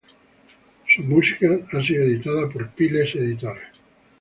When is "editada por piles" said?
2.05-3.13